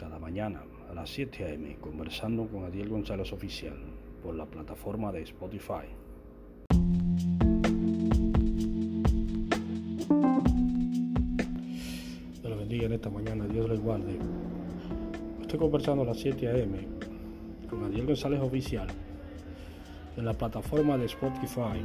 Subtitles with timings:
[0.00, 1.76] cada mañana a las 7 a.m.
[1.78, 3.74] conversando con Adiel González Oficial
[4.22, 5.84] por la plataforma de Spotify.
[12.32, 14.18] Dios le bendiga en esta mañana, Dios le guarde.
[15.42, 16.78] Estoy conversando a las 7 a.m.
[17.68, 18.88] con Adiel González Oficial
[20.16, 21.78] en la plataforma de Spotify.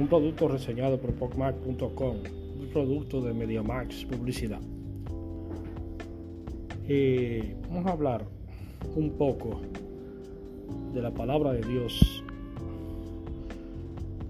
[0.00, 2.16] Un producto reseñado por PocMac.com,
[2.58, 4.60] un producto de MediaMax Publicidad.
[6.88, 8.24] Eh, vamos a hablar
[8.94, 9.60] un poco
[10.94, 12.22] de la palabra de Dios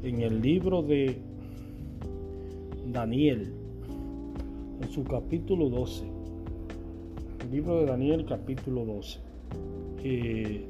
[0.02, 1.18] en el libro de
[2.86, 3.52] Daniel,
[4.80, 6.06] en su capítulo 12.
[7.44, 9.20] El libro de Daniel, capítulo 12.
[10.02, 10.66] Eh,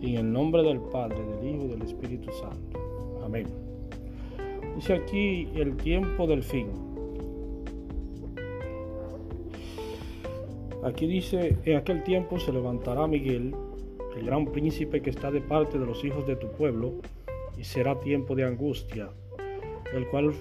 [0.00, 2.80] en el nombre del Padre, del Hijo y del Espíritu Santo.
[3.22, 3.46] Amén.
[4.74, 6.89] Dice aquí el tiempo del fin.
[10.82, 13.54] Aquí dice, en aquel tiempo se levantará Miguel,
[14.16, 16.94] el gran príncipe que está de parte de los hijos de tu pueblo,
[17.58, 19.10] y será tiempo de angustia,
[19.92, 20.32] el cual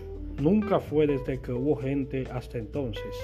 [0.41, 3.15] nunca fue desde que hubo gente hasta entonces.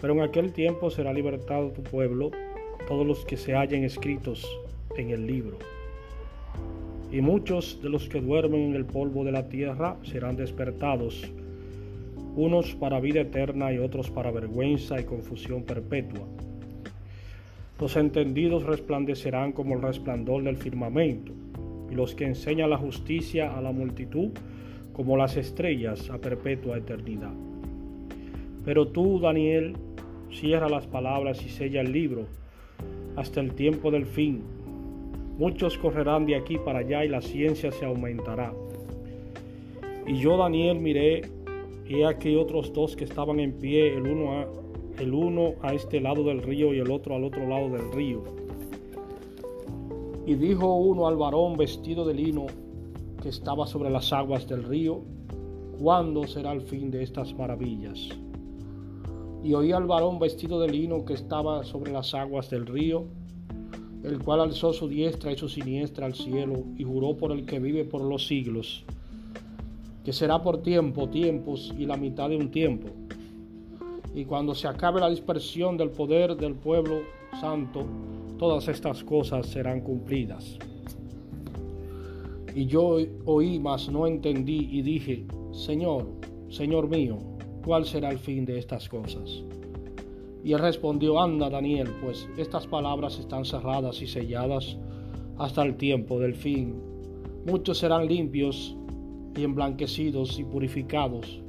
[0.00, 2.30] Pero en aquel tiempo será libertado tu pueblo,
[2.88, 4.48] todos los que se hallen escritos
[4.96, 5.58] en el libro.
[7.12, 11.30] Y muchos de los que duermen en el polvo de la tierra serán despertados,
[12.36, 16.26] unos para vida eterna y otros para vergüenza y confusión perpetua.
[17.80, 21.32] Los entendidos resplandecerán como el resplandor del firmamento,
[21.90, 24.30] y los que enseñan la justicia a la multitud
[24.92, 27.32] como las estrellas a perpetua eternidad.
[28.64, 29.76] Pero tú, Daniel,
[30.30, 32.26] cierra las palabras y sella el libro
[33.16, 34.42] hasta el tiempo del fin
[35.38, 38.52] Muchos correrán de aquí para allá y la ciencia se aumentará.
[40.06, 41.22] Y yo, Daniel, miré,
[41.86, 44.46] y aquí otros dos que estaban en pie, el uno,
[44.98, 48.22] el uno a este lado del río y el otro al otro lado del río.
[50.26, 52.46] Y dijo uno al varón vestido de lino
[53.22, 55.02] que estaba sobre las aguas del río,
[55.78, 58.08] ¿cuándo será el fin de estas maravillas?
[59.42, 63.04] Y oí al varón vestido de lino que estaba sobre las aguas del río,
[64.02, 67.58] el cual alzó su diestra y su siniestra al cielo y juró por el que
[67.58, 68.84] vive por los siglos,
[70.04, 72.88] que será por tiempo, tiempos y la mitad de un tiempo.
[74.14, 77.00] Y cuando se acabe la dispersión del poder del pueblo
[77.40, 77.84] santo,
[78.38, 80.58] todas estas cosas serán cumplidas.
[82.54, 86.06] Y yo oí, mas no entendí y dije, Señor,
[86.48, 87.18] Señor mío,
[87.64, 89.42] ¿cuál será el fin de estas cosas?
[90.44, 94.76] Y él respondió, anda Daniel, pues estas palabras están cerradas y selladas
[95.38, 96.74] hasta el tiempo del fin.
[97.46, 98.76] Muchos serán limpios
[99.36, 101.40] y emblanquecidos y purificados.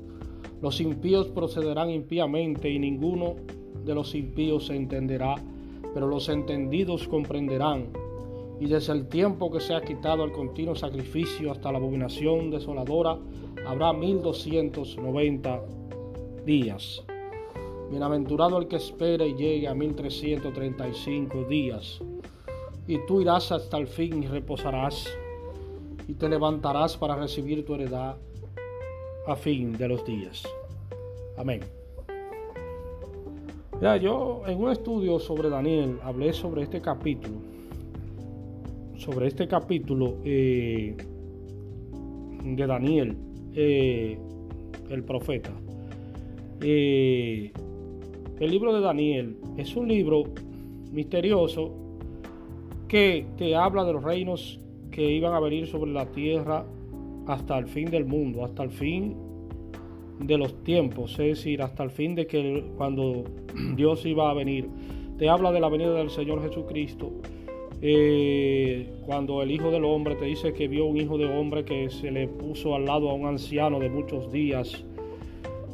[0.62, 3.36] Los impíos procederán impíamente y ninguno
[3.84, 5.36] de los impíos se entenderá,
[5.94, 7.90] pero los entendidos comprenderán.
[8.60, 13.18] Y desde el tiempo que se ha quitado el continuo sacrificio hasta la abominación desoladora,
[13.68, 15.62] habrá mil doscientos noventa
[16.46, 17.04] días.
[17.90, 22.00] Bienaventurado el que espere y llegue a 1335 días.
[22.88, 25.08] Y tú irás hasta el fin y reposarás
[26.08, 28.18] y te levantarás para recibir tu heredad
[29.28, 30.44] a fin de los días.
[31.38, 31.62] Amén.
[33.82, 37.36] Ya, yo en un estudio sobre Daniel hablé sobre este capítulo,
[38.98, 40.96] sobre este capítulo eh,
[42.44, 43.18] de Daniel,
[43.54, 44.18] eh,
[44.90, 45.52] el profeta.
[46.62, 47.52] Eh,
[48.40, 50.24] el libro de Daniel es un libro
[50.92, 51.74] misterioso
[52.88, 54.60] que te habla de los reinos
[54.96, 56.66] que iban a venir sobre la tierra
[57.28, 59.14] hasta el fin del mundo, hasta el fin
[60.22, 63.26] de los tiempos, es decir, hasta el fin de que cuando
[63.76, 64.70] Dios iba a venir.
[65.18, 67.12] Te habla de la venida del Señor Jesucristo.
[67.82, 71.90] Eh, cuando el Hijo del Hombre te dice que vio un Hijo de Hombre que
[71.90, 74.86] se le puso al lado a un anciano de muchos días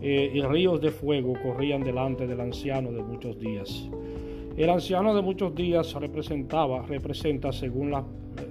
[0.02, 3.88] eh, y ríos de fuego corrían delante del anciano de muchos días.
[4.58, 8.04] El anciano de muchos días representaba, representa según la,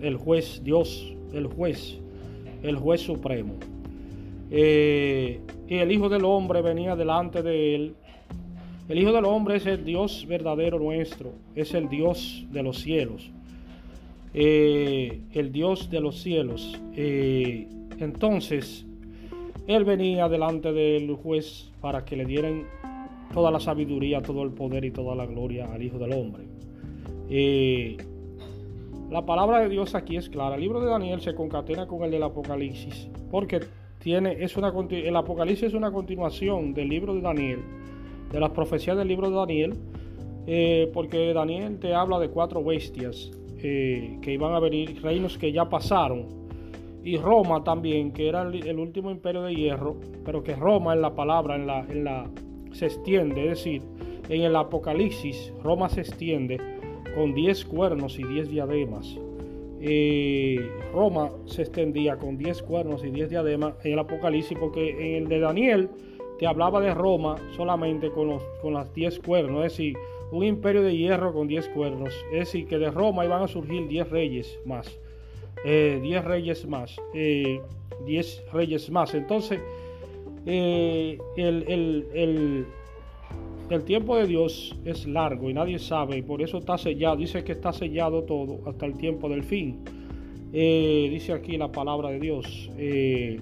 [0.02, 1.98] el juez Dios, el juez,
[2.62, 3.54] el juez supremo.
[4.50, 7.94] Eh, y el Hijo del Hombre venía delante de él.
[8.88, 13.30] El Hijo del Hombre es el Dios verdadero nuestro, es el Dios de los cielos.
[14.34, 16.78] Eh, el Dios de los cielos.
[16.96, 18.86] entonces,
[19.66, 22.64] él venía delante del juez para que le dieran
[23.32, 26.44] toda la sabiduría, todo el poder y toda la gloria al Hijo del Hombre.
[27.28, 27.96] Eh,
[29.10, 30.54] la palabra de Dios aquí es clara.
[30.54, 33.60] El libro de Daniel se concatena con el del Apocalipsis, porque
[33.98, 37.60] tiene, es una, el Apocalipsis es una continuación del libro de Daniel,
[38.30, 39.74] de las profecías del libro de Daniel,
[40.46, 45.50] eh, porque Daniel te habla de cuatro bestias eh, que iban a venir, reinos que
[45.50, 46.28] ya pasaron,
[47.02, 51.14] y Roma también, que era el, último imperio de hierro, pero que Roma en la
[51.14, 52.30] palabra, en la, en la,
[52.72, 53.82] se extiende, es decir,
[54.28, 56.79] en el Apocalipsis, Roma se extiende
[57.14, 59.18] con diez cuernos y diez diademas.
[59.82, 60.60] Eh,
[60.92, 65.28] Roma se extendía con diez cuernos y diez diademas en el Apocalipsis, porque en el
[65.28, 65.88] de Daniel
[66.38, 69.96] te hablaba de Roma solamente con, los, con las diez cuernos, es decir,
[70.32, 73.88] un imperio de hierro con diez cuernos, es decir, que de Roma iban a surgir
[73.88, 74.98] diez reyes más,
[75.64, 77.60] eh, diez reyes más, eh,
[78.06, 79.14] diez reyes más.
[79.14, 79.60] Entonces,
[80.46, 82.66] el, el el
[83.84, 87.16] tiempo de Dios es largo y nadie sabe, y por eso está sellado.
[87.16, 89.84] Dice que está sellado todo hasta el tiempo del fin.
[90.52, 92.68] Eh, dice aquí la palabra de Dios.
[92.76, 93.40] Eh,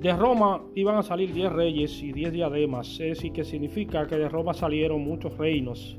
[0.00, 4.16] de Roma iban a salir 10 reyes y 10 diademas, es decir, que significa que
[4.16, 5.96] de Roma salieron muchos reinos.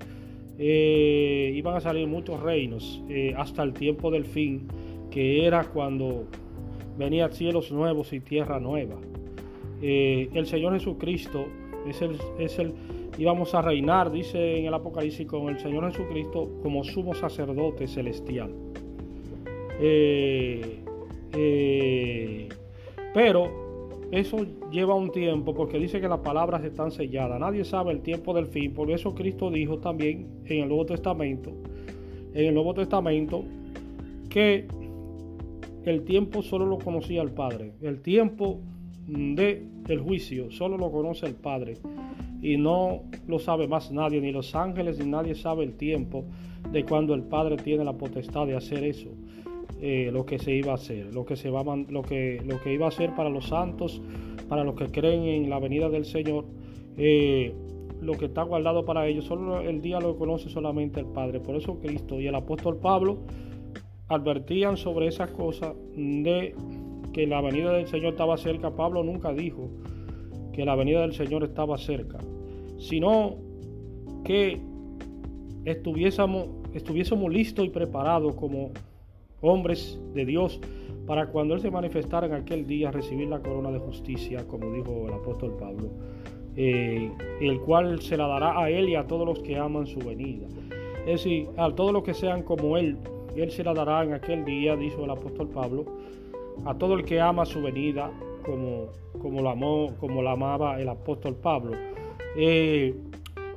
[0.58, 3.02] Eh, iban a salir muchos reinos
[3.38, 4.68] hasta el tiempo del fin,
[5.10, 6.26] que era cuando
[6.98, 8.98] venía cielos nuevos y tierra nueva.
[9.82, 11.48] el Señor Jesucristo
[11.88, 12.74] es el, es el,
[13.18, 18.52] íbamos a reinar, dice en el Apocalipsis, con el Señor Jesucristo como sumo sacerdote celestial.
[19.82, 20.84] Eh,
[21.34, 22.50] eh,
[23.14, 23.70] pero
[24.12, 27.40] eso lleva un tiempo porque dice que las palabras están selladas.
[27.40, 28.74] Nadie sabe el tiempo del fin.
[28.74, 31.52] Por eso Cristo dijo también en el Nuevo Testamento,
[32.34, 33.44] en el Nuevo Testamento,
[34.30, 34.68] que
[35.86, 37.74] el tiempo solo lo conocía el Padre.
[37.82, 38.60] El tiempo
[39.10, 40.52] de el juicio.
[40.52, 41.78] Solo lo conoce el Padre.
[42.42, 46.24] Y no lo sabe más nadie, ni los ángeles, ni nadie sabe el tiempo
[46.72, 49.10] de cuando el Padre tiene la potestad de hacer eso,
[49.82, 52.74] eh, lo que se iba a hacer, lo que, se va lo, que, lo que
[52.74, 54.02] iba a hacer para los santos,
[54.48, 56.46] para los que creen en la venida del Señor,
[56.98, 57.54] eh,
[58.02, 61.42] lo que está guardado para ellos, solo el día lo conoce solamente el Padre.
[61.42, 63.20] Por eso Cristo y el apóstol Pablo
[64.08, 66.56] advertían sobre esas cosas de
[67.14, 69.70] que la venida del Señor estaba cerca, Pablo nunca dijo
[70.54, 72.18] que la venida del Señor estaba cerca,
[72.78, 73.36] sino
[74.24, 74.60] que
[75.66, 78.72] estuviésemos, estuviésemos listos y preparados como
[79.42, 80.60] hombres de Dios
[81.06, 85.08] para cuando Él se manifestara en aquel día recibir la corona de justicia, como dijo
[85.08, 85.90] el apóstol Pablo,
[86.56, 90.00] eh, el cual se la dará a Él y a todos los que aman su
[90.00, 90.48] venida.
[91.08, 92.98] Es decir, a todos los que sean como Él,
[93.36, 95.86] Él se la dará en aquel día, dijo el apóstol Pablo,
[96.66, 98.12] a todo el que ama su venida,
[98.46, 98.88] como,
[99.22, 101.76] como, lo, amó, como la amaba el apóstol Pablo.
[102.36, 102.96] Eh,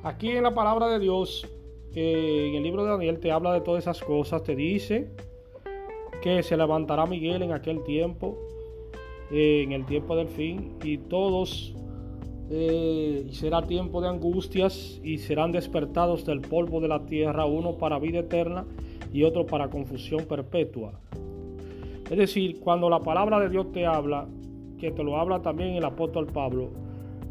[0.02, 1.49] aquí en la palabra de Dios,
[1.94, 5.10] eh, en el libro de Daniel, te habla de todas esas cosas, te dice
[6.22, 8.38] que se levantará Miguel en aquel tiempo,
[9.31, 11.75] eh, en el tiempo del fin, y todos
[13.31, 18.19] será tiempo de angustias y serán despertados del polvo de la tierra, uno para vida
[18.19, 18.66] eterna
[19.10, 21.00] y otro para confusión perpetua.
[22.12, 24.29] Es decir, cuando la palabra de Dios te habla,
[24.79, 26.70] que te lo habla también el apóstol Pablo,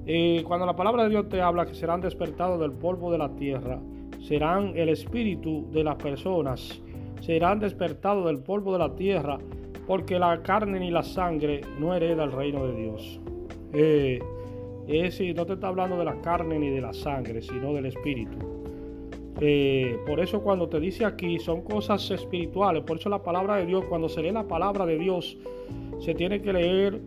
[0.07, 3.30] eh, cuando la palabra de Dios te habla que serán despertados del polvo de la
[3.36, 3.80] tierra,
[4.24, 6.81] serán el espíritu de las personas,
[7.19, 9.38] serán despertados del polvo de la tierra,
[9.86, 13.19] porque la carne ni la sangre no hereda el reino de Dios.
[13.74, 14.19] Eh,
[14.88, 17.86] es decir, no te está hablando de la carne ni de la sangre, sino del
[17.86, 18.50] espíritu.
[19.43, 23.65] Eh, por eso cuando te dice aquí son cosas espirituales, por eso la palabra de
[23.65, 25.36] Dios, cuando se lee la palabra de Dios,
[26.00, 27.01] se tiene que leer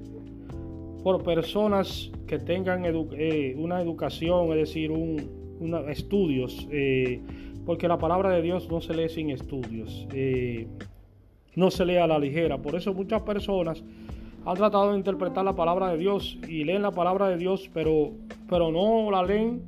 [1.04, 5.44] por personas que tengan eh, una educación, es decir, un,
[5.88, 7.20] estudios, eh,
[7.64, 10.08] porque la palabra de Dios no se lee sin estudios,
[11.54, 12.58] no se lee a la ligera.
[12.58, 13.84] Por eso muchas personas
[14.44, 18.10] han tratado de interpretar la palabra de Dios y leen la palabra de Dios, pero,
[18.48, 19.62] pero no la leen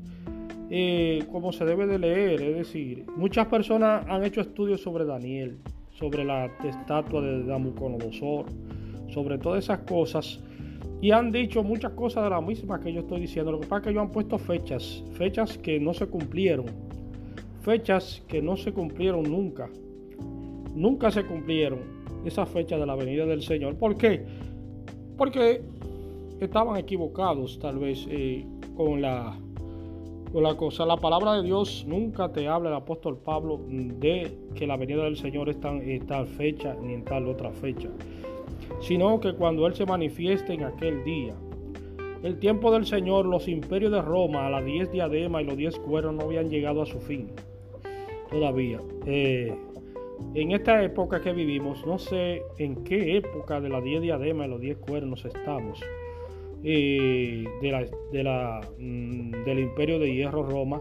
[0.71, 2.43] eh, como se debe de leer.
[2.43, 5.59] Es decir, muchas personas han hecho estudios sobre Daniel,
[5.91, 8.47] sobre la estatua de Nabucodonosor,
[9.09, 10.41] sobre todas esas cosas.
[11.01, 13.53] Y han dicho muchas cosas de las mismas que yo estoy diciendo.
[13.53, 16.67] Lo que pasa es que ellos han puesto fechas, fechas que no se cumplieron,
[17.61, 19.69] fechas que no se cumplieron nunca.
[20.75, 21.81] Nunca se cumplieron
[22.25, 23.77] esas fechas de la venida del Señor.
[23.77, 24.25] ¿Por qué?
[25.17, 25.63] Porque
[26.41, 28.45] estaban equivocados tal vez eh,
[28.77, 29.39] con la
[30.43, 34.77] la cosa, la palabra de Dios nunca te habla el apóstol Pablo de que la
[34.77, 37.89] venida del Señor está en tal fecha ni en tal otra fecha,
[38.81, 41.35] sino que cuando Él se manifieste en aquel día.
[42.23, 45.79] El tiempo del Señor, los imperios de Roma, a las diez diademas y los diez
[45.79, 47.31] cuernos no habían llegado a su fin
[48.31, 48.81] todavía.
[49.07, 49.57] Eh,
[50.35, 54.51] en esta época que vivimos, no sé en qué época de las diez diademas y
[54.51, 55.81] los diez cuernos estamos.
[56.73, 60.81] De la, mm, del imperio de hierro Roma,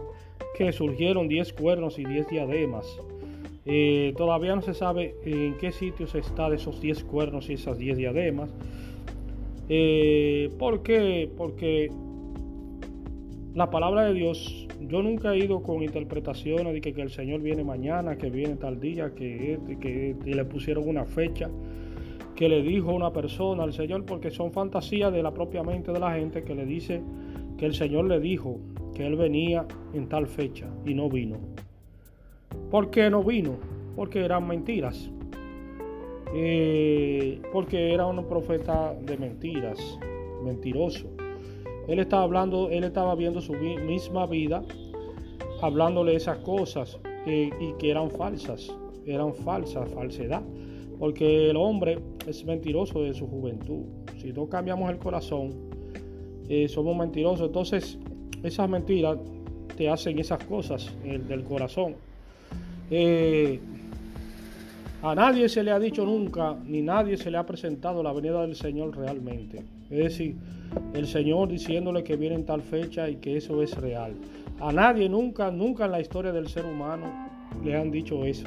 [0.56, 2.86] que surgieron 10 cuernos y 10 diademas.
[3.64, 7.78] Eh, todavía no se sabe en qué sitios está de esos 10 cuernos y esas
[7.78, 8.50] 10 diademas.
[9.68, 11.28] Eh, ¿Por qué?
[11.36, 11.90] Porque
[13.56, 17.64] la palabra de Dios, yo nunca he ido con interpretaciones de que, el Señor viene
[17.64, 21.50] mañana, que viene tal día, que, que, le pusieron una fecha,
[22.36, 25.98] que le dijo una persona al Señor, porque son fantasías de la propia mente de
[25.98, 27.02] la gente que le dice
[27.56, 28.58] que el Señor le dijo
[28.94, 31.38] que Él venía en tal fecha y no vino.
[32.70, 33.56] ¿Por qué no vino?
[33.96, 35.10] Porque eran mentiras.
[36.34, 39.98] Eh, porque era un profeta de mentiras,
[40.44, 41.06] mentiroso.
[41.88, 44.62] Él estaba hablando, él estaba viendo su misma vida,
[45.62, 48.76] hablándole esas cosas eh, y que eran falsas,
[49.06, 50.42] eran falsas, falsedad.
[50.98, 53.84] Porque el hombre es mentiroso de su juventud.
[54.18, 55.54] Si no cambiamos el corazón,
[56.48, 57.46] eh, somos mentirosos.
[57.46, 57.98] Entonces,
[58.42, 59.18] esas mentiras
[59.76, 61.94] te hacen esas cosas del corazón.
[62.90, 63.60] Eh,
[65.02, 68.42] a nadie se le ha dicho nunca, ni nadie se le ha presentado la venida
[68.42, 69.58] del Señor realmente.
[69.90, 70.36] Es decir,
[70.94, 74.14] el Señor diciéndole que viene en tal fecha y que eso es real.
[74.58, 77.06] A nadie nunca, nunca en la historia del ser humano
[77.62, 78.46] le han dicho eso.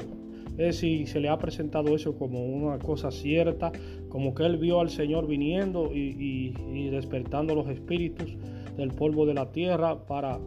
[0.60, 3.72] Es decir, se le ha presentado eso como una cosa cierta,
[4.10, 8.36] como que él vio al Señor viniendo y, y despertando los espíritus
[8.76, 10.38] del polvo de la tierra para,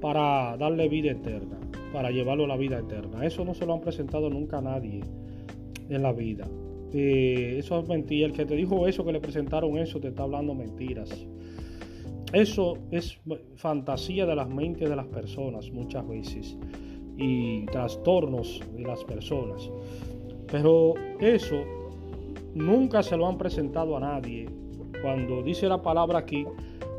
[0.00, 1.56] para darle vida eterna
[1.92, 3.24] para llevarlo a la vida eterna.
[3.24, 5.02] Eso no se lo han presentado nunca a nadie
[5.88, 6.48] en la vida.
[6.92, 8.26] Eh, eso es mentira.
[8.26, 11.10] El que te dijo eso, que le presentaron eso, te está hablando mentiras.
[12.32, 13.20] Eso es
[13.56, 16.56] fantasía de las mentes de las personas muchas veces
[17.16, 19.70] y trastornos de las personas.
[20.50, 21.56] Pero eso
[22.54, 24.48] nunca se lo han presentado a nadie.
[25.00, 26.46] Cuando dice la palabra aquí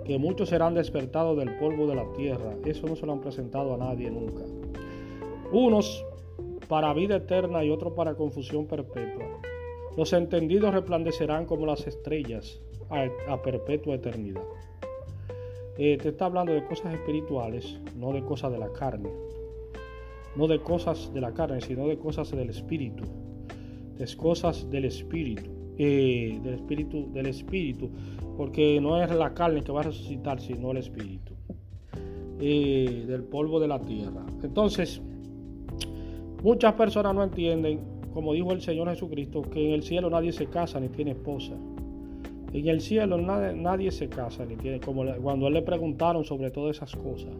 [0.06, 3.74] que muchos serán despertados del polvo de la tierra, eso no se lo han presentado
[3.74, 4.44] a nadie nunca
[5.54, 6.04] unos
[6.68, 9.40] para vida eterna y otros para confusión perpetua.
[9.96, 14.42] Los entendidos resplandecerán como las estrellas a, perpetua eternidad.
[15.78, 19.10] Eh, te está hablando de cosas espirituales, no de cosas de la carne.
[20.36, 23.04] No de cosas de la carne, sino de cosas del espíritu.
[23.98, 25.50] De cosas del espíritu.
[25.78, 27.90] Eh, del espíritu, del espíritu.
[28.38, 31.34] Porque no es la carne que va a resucitar, sino el espíritu.
[32.40, 34.26] Eh, del polvo de la tierra.
[34.42, 35.02] Entonces,
[36.44, 37.80] Muchas personas no entienden,
[38.14, 41.54] como dijo el Señor Jesucristo, que en el cielo nadie se casa ni tiene esposa.
[42.52, 46.98] En el cielo nadie, se casa ni tiene, como cuando le preguntaron sobre todas esas
[46.98, 47.32] cosas,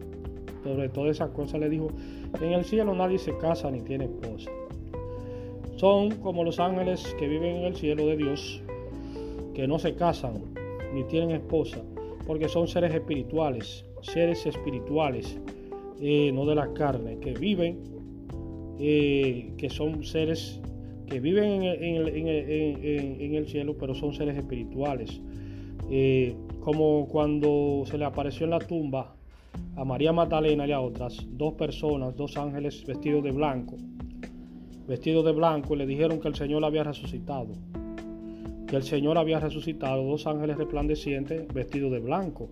[0.64, 1.88] sobre todas esas cosas le dijo,
[2.40, 4.50] en el cielo nadie se casa ni tiene esposa.
[5.76, 8.62] Son como los ángeles que viven en el cielo de Dios,
[9.54, 10.42] que no se casan
[10.94, 11.82] ni tienen esposa,
[12.26, 15.38] porque son seres espirituales, seres espirituales,
[16.00, 17.94] eh, no de la carne, que viven
[18.78, 20.60] eh, que son seres
[21.06, 25.20] que viven en el, cielo, pero son seres espirituales.
[25.90, 29.14] Eh, como cuando se le apareció en la tumba
[29.76, 33.76] a María Magdalena y a otras, dos personas, dos ángeles vestidos de blanco,
[34.86, 37.48] vestidos de blanco, y le dijeron que el Señor había resucitado.
[38.66, 42.48] Que el Señor había resucitado, dos ángeles resplandecientes vestidos de blanco.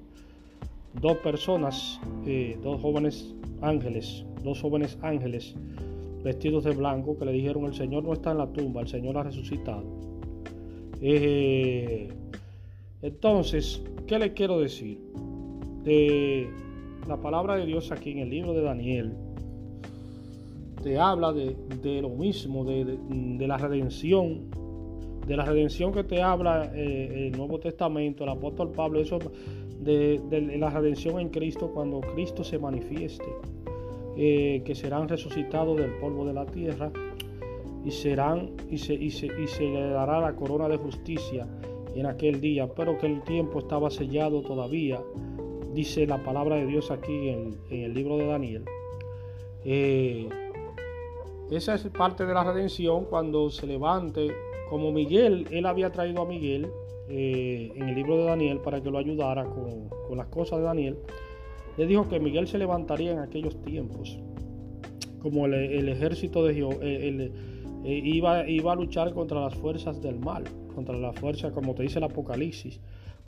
[1.00, 5.54] Dos personas, eh, dos jóvenes ángeles, dos jóvenes ángeles
[6.22, 9.16] vestidos de blanco que le dijeron el Señor no está en la tumba, el Señor
[9.18, 9.84] ha resucitado.
[11.00, 12.08] Eh,
[13.02, 15.00] entonces, ¿qué le quiero decir?
[15.82, 16.48] De
[17.08, 19.12] la palabra de Dios aquí en el libro de Daniel
[20.82, 21.54] te habla de,
[22.02, 24.50] lo mismo, de, la redención,
[25.26, 29.20] de la redención que te habla eh, el Nuevo Testamento, el apóstol Pablo, eso
[29.80, 30.20] de
[30.58, 33.26] la redención en Cristo cuando Cristo se manifieste.
[34.14, 36.92] Eh, que serán resucitados del polvo de la tierra
[37.82, 41.48] y serán y se, y se, le dará la corona de justicia
[41.94, 45.00] en aquel día, pero que el tiempo estaba sellado todavía,
[45.72, 48.64] dice la palabra de Dios aquí en, el libro de Daniel.
[49.64, 50.28] Eh,
[51.50, 54.28] esa es parte de la redención cuando se levante,
[54.70, 56.70] como Miguel, él había traído a Miguel
[57.08, 60.98] eh, en el libro de Daniel para que lo ayudara con, las cosas de Daniel
[61.76, 64.18] le dijo que Miguel se levantaría en aquellos tiempos,
[65.20, 67.32] como el, ejército de Jehová, eh,
[67.84, 71.98] iba, iba a luchar contra las fuerzas del mal, contra la fuerza, como te dice
[71.98, 72.78] el Apocalipsis,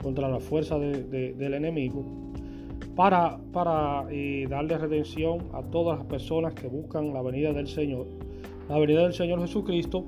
[0.01, 2.03] contra la fuerza del enemigo,
[2.95, 8.07] para, para eh, darle redención a todas las personas que buscan la venida del Señor,
[8.69, 10.05] la venida del Señor Jesucristo,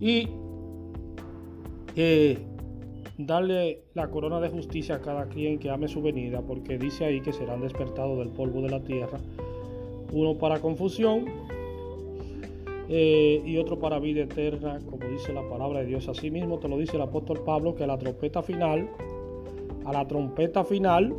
[0.00, 0.28] y
[1.96, 2.38] eh,
[3.18, 7.20] darle la corona de justicia a cada quien que ame su venida, porque dice ahí
[7.20, 9.18] que serán despertados del polvo de la tierra,
[10.12, 11.26] uno para confusión
[12.88, 16.08] eh, y otro para vida eterna, como dice la palabra de Dios.
[16.08, 18.88] Asimismo te lo dice el apóstol Pablo, que a la trompeta final,
[19.84, 21.14] a la trompeta final,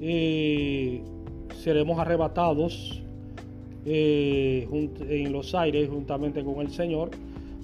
[0.00, 1.02] eh,
[1.54, 3.02] seremos arrebatados
[3.84, 4.66] eh,
[5.08, 7.10] en los aires juntamente con el Señor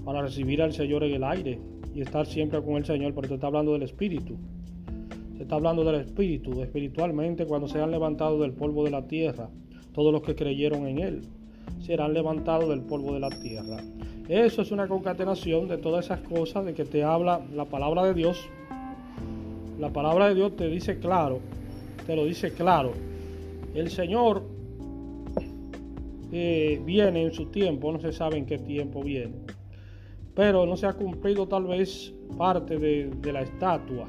[0.05, 1.59] para recibir al Señor en el aire
[1.95, 4.37] y estar siempre con el Señor, pero te está hablando del Espíritu.
[5.37, 9.51] Se está hablando del Espíritu, espiritualmente cuando sean levantados del polvo de la tierra,
[9.93, 11.23] todos los que creyeron en Él
[11.81, 13.79] serán levantados del polvo de la tierra.
[14.29, 18.15] Eso es una concatenación de todas esas cosas de que te habla la palabra de
[18.15, 18.49] Dios.
[19.79, 21.41] La palabra de Dios te dice claro,
[22.07, 22.93] te lo dice claro.
[23.75, 24.45] El Señor
[26.31, 29.33] eh, viene en su tiempo, no se sabe en qué tiempo viene
[30.35, 34.07] pero no se ha cumplido tal vez parte de, la estatua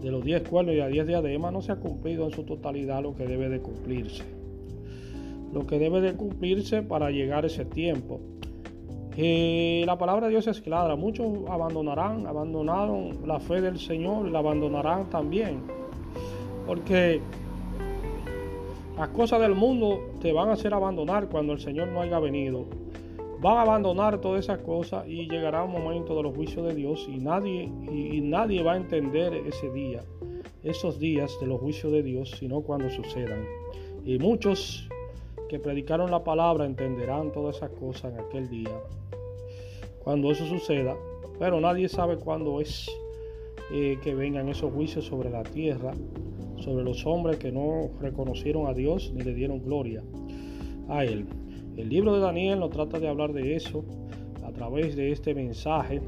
[0.00, 3.02] de los 10 cuernos y las 10 diademas, no se ha cumplido en su totalidad
[3.02, 4.22] lo que debe de cumplirse.
[5.52, 8.20] Lo que debe de cumplirse para llegar ese tiempo.
[9.16, 14.40] Eh, la palabra de Dios es clara, muchos abandonarán, abandonaron la fe del Señor la
[14.40, 15.62] abandonarán también.
[16.66, 17.20] Porque
[18.98, 22.66] las cosas del mundo te van a hacer abandonar cuando el Señor no haya venido
[23.40, 27.06] van a abandonar todas esas cosas y llegará un momento de los juicios de Dios
[27.08, 30.02] y nadie, y, nadie va a entender ese día,
[30.62, 33.44] esos días de los juicios de Dios, sino cuando sucedan.
[34.04, 34.88] Y muchos
[35.48, 38.80] que predicaron la palabra entenderán todas esas cosas en aquel día,
[40.02, 40.96] cuando eso suceda,
[41.38, 42.88] pero nadie sabe cuándo es
[43.72, 45.92] eh, que vengan esos juicios sobre la tierra,
[46.58, 50.02] sobre los hombres que no reconocieron a Dios ni le dieron gloria
[50.88, 51.26] a Él.
[51.76, 53.84] El libro de Daniel nos trata de hablar de eso
[54.44, 56.00] a través de este mensaje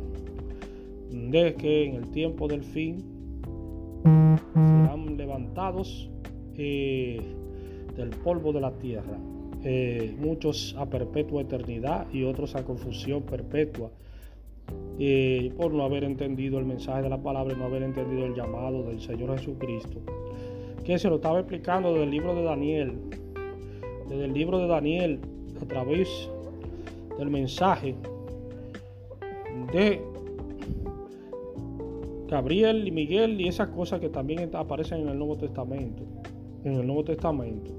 [1.11, 3.05] de que en el tiempo del fin
[4.55, 6.11] serán levantados
[6.55, 7.21] eh,
[7.99, 9.19] del polvo de la tierra,
[9.65, 13.91] eh, muchos a perpetua eternidad y otros a confusión perpetua.
[14.99, 18.83] Eh, por no haber entendido el mensaje de la palabra no haber entendido el llamado
[18.83, 19.99] del Señor Jesucristo,
[20.85, 22.99] que se lo estaba explicando desde el libro de Daniel,
[24.09, 25.21] desde el libro de Daniel,
[25.61, 26.31] a través
[27.19, 27.95] del mensaje
[29.73, 30.01] de
[32.29, 36.03] Gabriel y Miguel y esas cosas que también aparecen en el Nuevo Testamento,
[36.65, 37.73] en el Nuevo Testamento,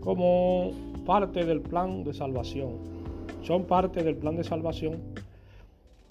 [0.00, 0.72] como
[1.06, 2.78] parte del plan de salvación.
[3.42, 4.98] Son parte del plan de salvación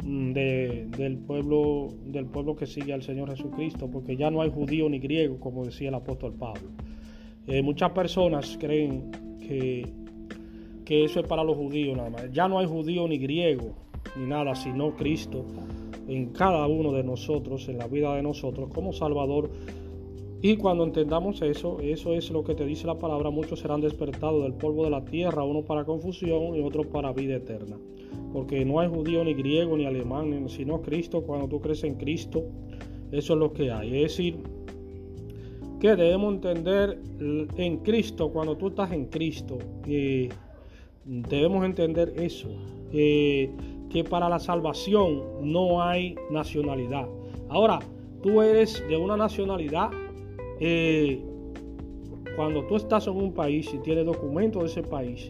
[0.03, 4.89] mm, del pueblo del pueblo que sigue al Señor Jesucristo, porque ya no hay judío
[4.89, 6.69] ni griego, como decía el apóstol Pablo.
[7.47, 9.99] Eh, muchas personas creen que
[10.89, 12.31] que eso es para los judíos nada más.
[12.31, 13.75] Ya no hay judío ni griego
[14.15, 15.45] ni nada, sino Cristo
[16.07, 19.51] en cada uno de nosotros, en la vida de nosotros como Salvador.
[20.41, 24.43] Y cuando entendamos eso, eso es lo que te dice la palabra, muchos serán despertados
[24.43, 27.77] del polvo de la tierra, uno para confusión y otro para vida eterna.
[28.31, 31.23] Porque no hay judío ni griego ni alemán, sino Cristo.
[31.23, 32.45] Cuando tú crees en Cristo,
[33.11, 33.95] eso es lo que hay.
[33.97, 34.37] Es decir,
[35.81, 39.57] que debemos entender en Cristo, cuando tú estás en Cristo,
[41.05, 42.49] debemos entender eso,
[42.91, 47.09] que para la salvación no hay nacionalidad.
[47.49, 47.79] Ahora,
[48.21, 49.89] tú eres de una nacionalidad,
[50.59, 51.21] eh,
[52.35, 55.29] cuando tú estás en un país y tienes documentos de ese país,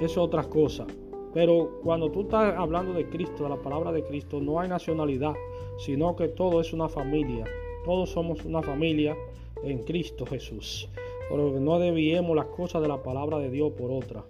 [0.00, 0.86] es otra cosa.
[1.32, 5.34] Pero cuando tú estás hablando de Cristo, de la palabra de Cristo, no hay nacionalidad,
[5.78, 7.44] sino que todo es una familia.
[7.84, 9.16] Todos somos una familia
[9.62, 10.88] en Cristo Jesús.
[11.28, 14.24] Pero no debíamos las cosas de la palabra de Dios por otra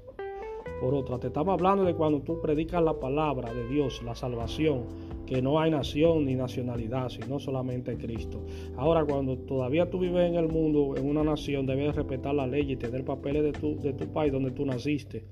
[0.80, 1.18] por otra.
[1.18, 4.84] Te estamos hablando de cuando tú predicas la palabra de Dios, la salvación,
[5.30, 8.40] que no hay nación ni nacionalidad, sino solamente Cristo.
[8.76, 12.72] Ahora, cuando todavía tú vives en el mundo, en una nación, debes respetar la ley
[12.72, 15.22] y tener papeles de tu, de tu país donde tú naciste.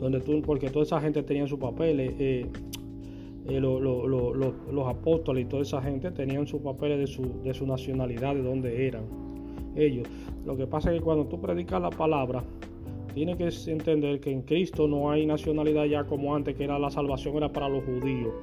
[0.00, 2.14] Donde tú, porque toda esa gente tenía sus papeles.
[2.18, 2.46] Eh,
[3.48, 8.34] eh, los apóstoles y toda esa gente tenían sus papeles de su, de su nacionalidad,
[8.34, 9.04] de donde eran
[9.76, 10.08] ellos.
[10.44, 12.42] Lo que pasa es que cuando tú predicas la palabra,
[13.14, 16.90] tiene que entender que en Cristo no hay nacionalidad ya como antes, que era la
[16.90, 18.34] salvación era para los judíos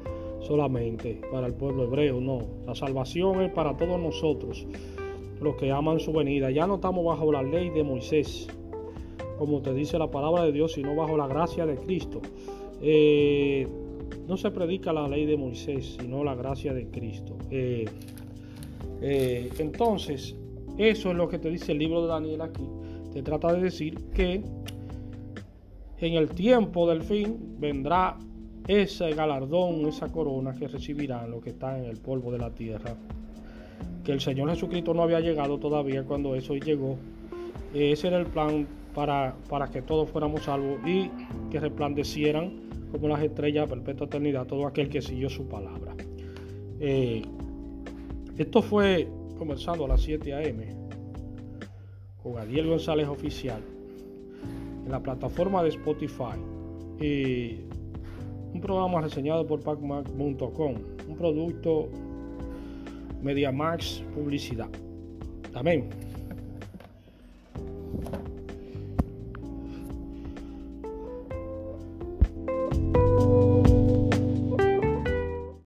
[0.46, 2.40] solamente, para el pueblo hebreo, no.
[2.66, 4.66] La salvación es para todos nosotros,
[5.42, 6.52] los que aman su venida.
[6.52, 8.48] Ya no estamos bajo la ley de Moisés,
[9.38, 12.22] como te dice la palabra de Dios, sino bajo la gracia de Cristo.
[12.82, 13.68] Eh,
[14.28, 17.38] no se predica la ley de Moisés, sino la gracia de Cristo.
[17.50, 17.86] Eh,
[19.02, 20.36] eh, entonces,
[20.78, 22.68] eso es lo que te dice el libro de Daniel aquí.
[23.14, 24.44] Te trata de decir que
[26.00, 28.18] en el tiempo del fin vendrá
[28.68, 32.96] ese galardón, esa corona que recibirán los que están en el polvo de la tierra.
[34.04, 36.98] Que el Señor Jesucristo no había llegado todavía cuando eso llegó.
[37.74, 41.10] Ese era el plan para, para que todos fuéramos salvos y
[41.52, 45.94] que resplandecieran como las estrellas a perpetua eternidad todo aquel que siguió su palabra.
[46.80, 47.22] Eh,
[48.38, 50.68] esto fue comenzando a las 7 a.m.
[52.22, 53.62] con Adiel González Oficial
[54.86, 56.38] en la plataforma de Spotify.
[57.00, 57.75] Y
[58.56, 60.76] un programa reseñado por pacmac.com,
[61.10, 61.90] un producto
[63.22, 64.70] MediaMax Publicidad.
[65.54, 65.90] Amén.